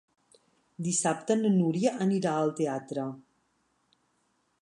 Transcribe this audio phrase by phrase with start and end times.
[0.87, 3.05] Dissabte na Núria anirà al teatre.